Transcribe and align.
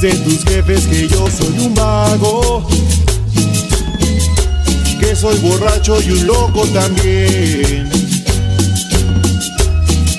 Dicen 0.00 0.24
tus 0.24 0.44
jefes 0.44 0.86
que 0.86 1.08
yo 1.08 1.26
soy 1.30 1.66
un 1.66 1.74
vago, 1.74 2.66
que 4.98 5.14
soy 5.14 5.36
borracho 5.40 6.00
y 6.00 6.12
un 6.12 6.26
loco 6.26 6.66
también. 6.68 7.90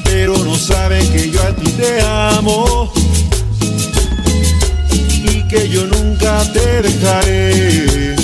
Pero 0.04 0.38
no 0.38 0.56
saben 0.56 1.04
que 1.12 1.32
yo 1.32 1.42
a 1.42 1.56
ti 1.56 1.72
te 1.72 2.00
amo 2.00 2.94
y 5.24 5.42
que 5.48 5.68
yo 5.68 5.88
nunca 5.88 6.44
te 6.54 6.84
dejaré. 6.84 8.16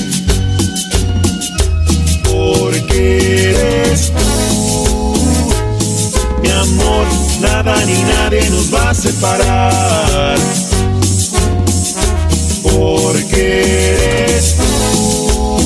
Porque 2.23 3.49
eres 3.49 4.11
tú, 4.11 5.15
mi 6.43 6.49
amor, 6.51 7.07
nada 7.41 7.83
ni 7.83 8.03
nadie 8.03 8.47
nos 8.51 8.71
va 8.71 8.91
a 8.91 8.93
separar 8.93 10.66
porque 13.07 14.25
eres 14.25 14.55
tú. 14.57 15.57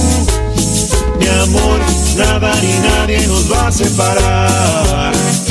Mi 1.20 1.28
amor, 1.28 1.80
nada 2.16 2.54
ni 2.62 2.74
nadie 2.88 3.28
nos 3.28 3.52
va 3.52 3.68
a 3.68 3.72
separar. 3.72 5.51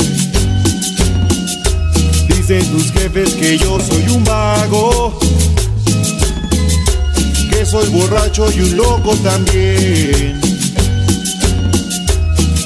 Dicen 2.41 2.71
tus 2.71 2.91
jefes 2.91 3.35
que 3.35 3.55
yo 3.55 3.79
soy 3.79 4.03
un 4.09 4.23
vago, 4.23 5.19
que 7.51 7.63
soy 7.63 7.87
borracho 7.89 8.51
y 8.51 8.61
un 8.61 8.77
loco 8.77 9.15
también. 9.17 10.41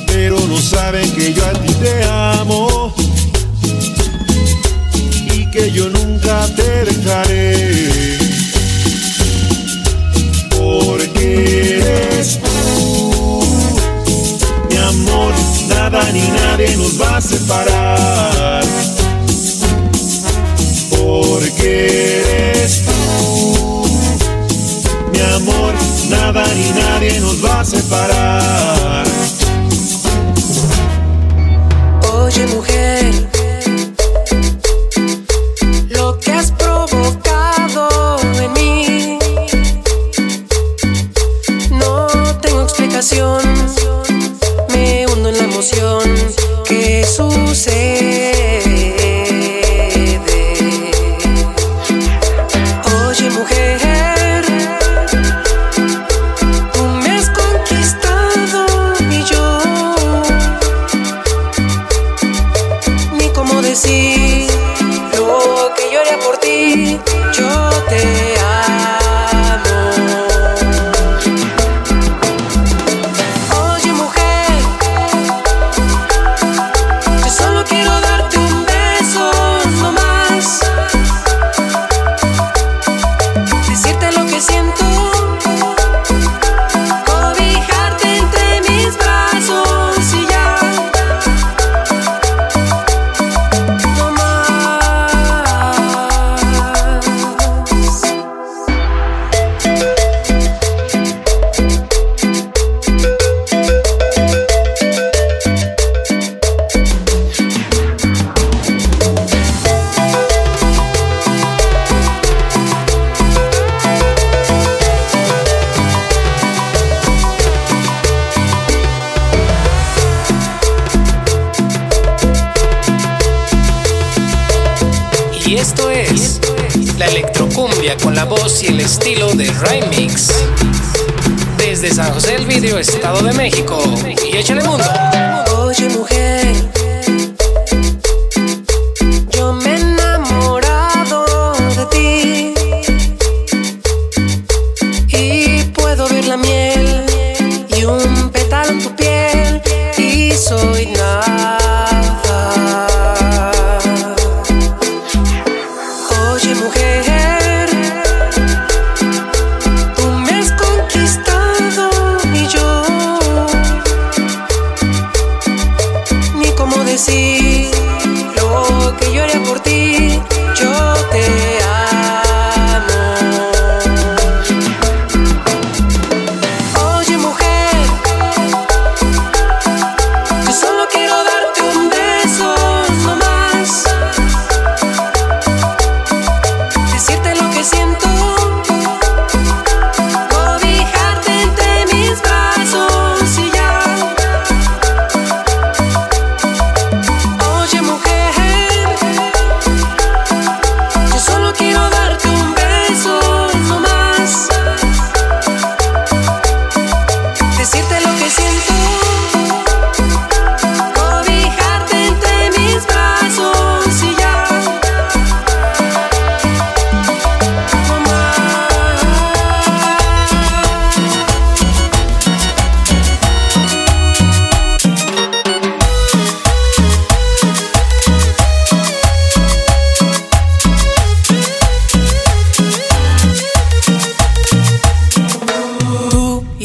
Pero 0.07 0.39
no 0.47 0.57
saben 0.59 1.11
que 1.11 1.33
yo 1.33 1.45
a 1.45 1.51
ti 1.51 1.73
te 1.73 2.03
amo 2.05 2.95
y 5.33 5.45
que 5.47 5.69
yo 5.71 5.89
nunca 5.89 6.47
te 6.55 6.85
dejaré. 6.85 7.89
Porque 10.57 11.79
eres 11.79 12.39
tú, 12.39 13.43
mi 14.69 14.77
amor, 14.77 15.33
nada 15.67 16.09
ni 16.13 16.21
nadie 16.21 16.77
nos 16.77 17.01
va 17.01 17.17
a 17.17 17.21
separar 17.21 18.34
eres 21.65 22.83
tú. 22.85 23.85
Mi 25.13 25.19
amor, 25.35 25.73
nada 26.09 26.45
ni 26.53 26.69
nadie 26.81 27.19
nos 27.19 27.43
va 27.43 27.61
a 27.61 27.65
separar. 27.65 29.14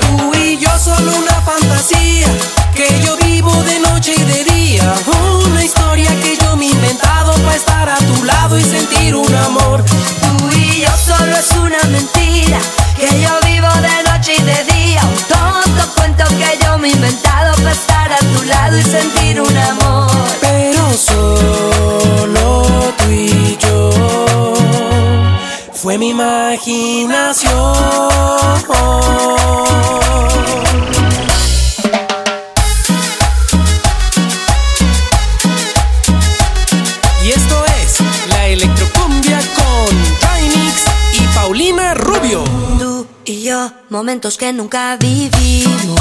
Tú 0.00 0.32
y 0.34 0.58
yo, 0.58 0.70
solo 0.78 1.12
una 1.16 1.40
fantasía 1.42 2.28
que 2.74 2.88
yo 3.04 3.16
vivo 3.18 3.52
de 3.64 3.80
noche 3.80 4.14
y 4.16 4.22
de 4.22 4.44
día. 4.44 4.94
Una 5.46 5.64
historia 5.64 6.08
que 6.20 6.36
yo 6.36 6.56
me 6.56 6.66
he 6.66 6.70
inventado 6.70 7.32
para 7.44 7.56
estar 7.56 7.88
a 7.88 7.96
tu 7.96 8.24
lado 8.24 8.58
y 8.58 8.62
sentir 8.62 9.14
un 9.14 9.34
amor. 9.34 9.84
Tú 9.84 10.48
y 10.56 10.80
yo, 10.80 10.90
solo 10.96 11.36
es 11.36 11.50
una 11.52 11.82
mentira 11.90 12.58
que 12.96 13.20
yo 13.20 13.30
vivo 13.46 13.68
de 13.80 14.10
noche 14.10 14.34
y 14.38 14.42
de 14.42 14.64
día. 14.72 15.02
Un 15.04 15.22
tonto 15.34 15.94
cuento 15.96 16.24
que 16.38 16.58
yo 16.64 16.78
me 16.78 16.88
he 16.88 16.92
inventado 16.92 17.54
para 17.56 17.72
estar 17.72 18.12
a 18.12 18.18
tu 18.18 18.42
lado 18.44 18.78
y 18.78 18.82
sentir 18.82 19.21
momentos 44.22 44.38
que 44.38 44.52
nunca 44.52 44.96
vivimos. 44.98 45.98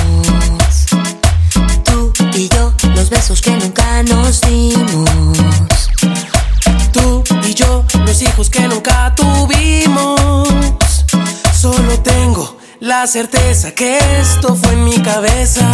Tú 1.84 2.14
y 2.36 2.50
yo, 2.50 2.72
los 2.94 3.10
besos 3.10 3.42
que 3.42 3.50
nunca 3.50 4.04
nos 4.04 4.42
dimos. 4.42 5.90
Tú 6.92 7.24
y 7.44 7.56
yo, 7.56 7.84
los 8.06 8.22
hijos 8.22 8.52
que 8.52 8.68
nunca 8.68 9.12
tuvimos. 9.16 10.20
Solo 11.52 12.00
tengo 12.04 12.58
la 12.80 13.08
certeza 13.08 13.72
que 13.72 13.98
esto 14.20 14.56
fue 14.56 14.74
en 14.74 14.84
mi 14.84 15.00
cabeza. 15.00 15.66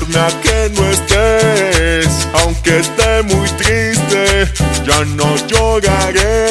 Que 0.00 0.70
no 0.74 0.90
estés, 0.90 2.08
aunque 2.42 2.80
esté 2.80 3.22
muy 3.22 3.48
triste, 3.50 4.52
ya 4.84 5.04
no 5.04 5.36
lloraré. 5.46 6.48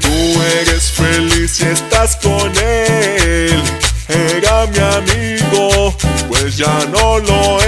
Tú 0.00 0.42
eres 0.60 0.92
feliz 0.92 1.58
y 1.60 1.64
estás 1.64 2.14
con 2.16 2.52
él, 2.56 3.60
era 4.08 4.66
mi 4.66 4.78
amigo, 4.78 5.96
pues 6.28 6.56
ya 6.56 6.86
no 6.92 7.18
lo 7.18 7.60
es. 7.60 7.65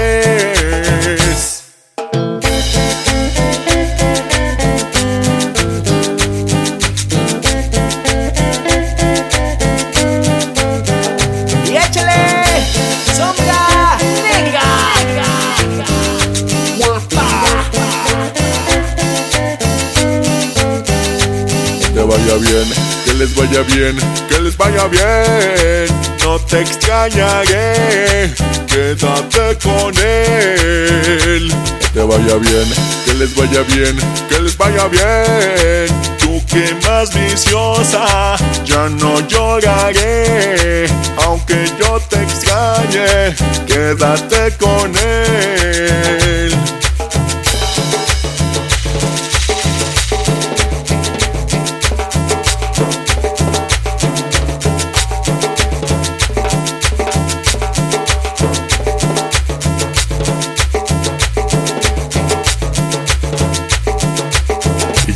Vaya 22.29 22.49
bien, 22.49 22.69
que 23.05 23.13
les 23.13 23.35
vaya 23.35 23.61
bien, 23.63 23.97
que 24.27 24.41
les 24.41 24.55
vaya 24.55 24.87
bien. 24.87 25.87
No 26.23 26.39
te 26.39 26.61
extrañaré, 26.61 28.33
quédate 28.67 29.57
con 29.63 29.93
él. 29.97 31.51
Que 31.79 31.87
te 31.93 32.01
vaya 32.01 32.35
bien, 32.35 32.67
que 33.05 33.13
les 33.15 33.35
vaya 33.35 33.63
bien, 33.63 33.97
que 34.29 34.39
les 34.41 34.57
vaya 34.57 34.87
bien. 34.87 35.87
Tú 36.19 36.41
que 36.45 36.75
más 36.87 37.13
viciosa, 37.13 38.35
ya 38.63 38.89
no 38.89 39.19
lloraré. 39.27 40.85
Aunque 41.25 41.65
yo 41.79 41.99
te 42.09 42.21
extrañe, 42.21 43.35
quédate 43.65 44.55
con 44.57 44.91
él. 44.95 46.78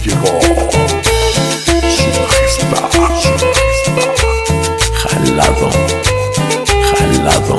Llegó 0.03 0.39
su 0.41 2.07
majestad, 2.19 2.89
su 3.21 3.31
majestad, 3.45 4.11
jalado, 5.01 5.69
jalado. 6.89 7.57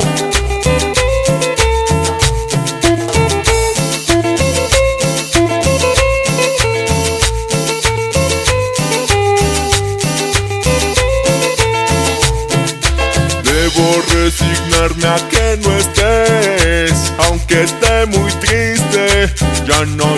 Debo 13.42 14.02
resignarme 14.12 15.06
a 15.06 15.28
que 15.28 15.58
no 15.62 15.76
estés, 15.78 17.12
aunque 17.18 17.62
esté 17.62 18.06
muy 18.06 18.30
triste, 18.32 19.32
ya 19.66 19.84
no 19.86 20.16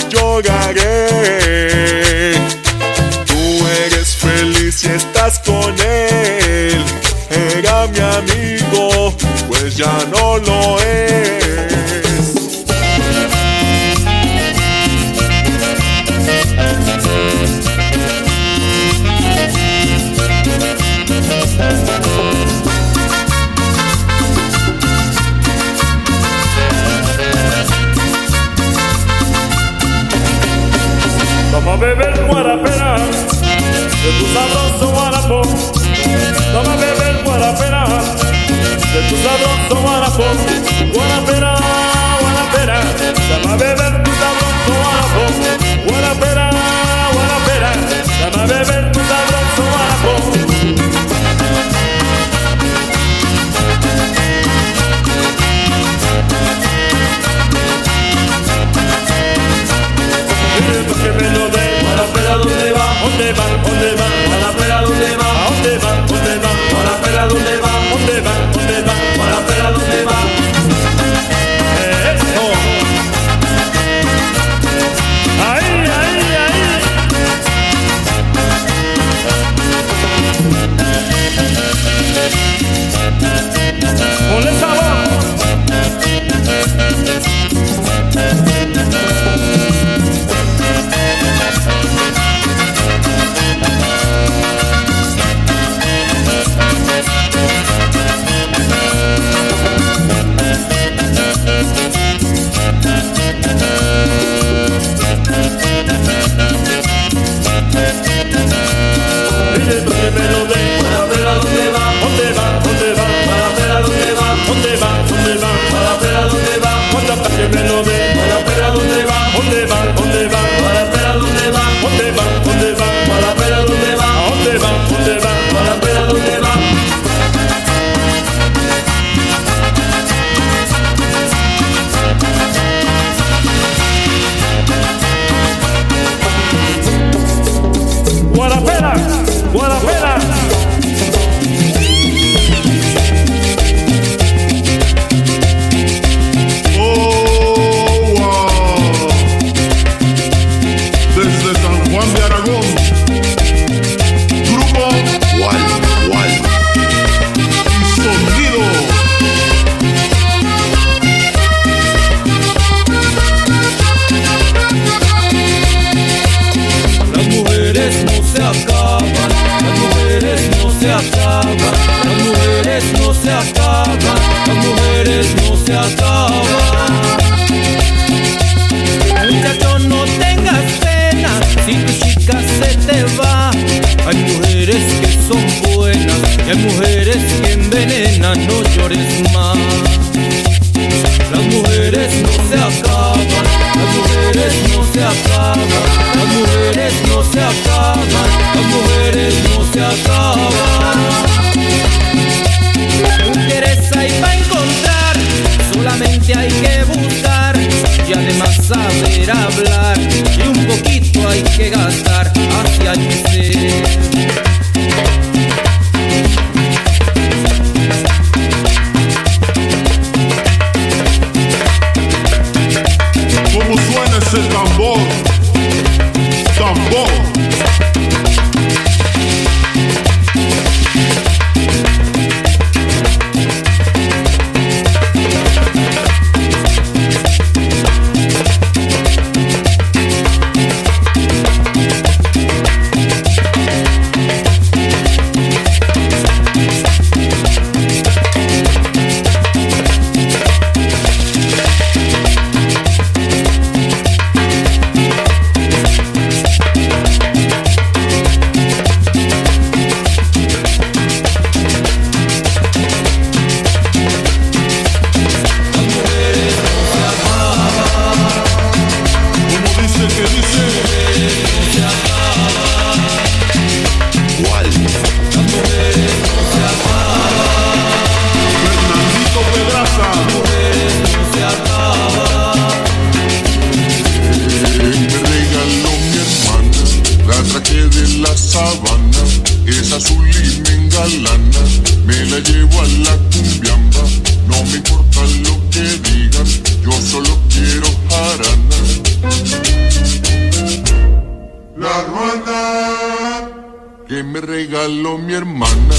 mi 305.19 305.35
hermana, 305.35 305.95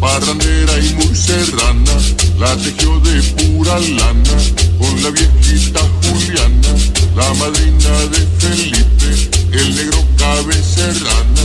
parrandera 0.00 0.78
y 0.78 0.94
muy 0.94 1.14
serrana, 1.14 1.92
la 2.38 2.56
tejió 2.56 2.98
de 3.00 3.22
pura 3.22 3.78
lana, 3.78 4.36
con 4.78 5.02
la 5.02 5.10
viejita 5.10 5.80
Juliana, 6.02 6.68
la 7.14 7.34
madrina 7.34 7.90
de 8.12 8.26
Felipe, 8.38 9.30
el 9.52 9.74
negro 9.74 9.98
cabecerrana. 10.16 11.42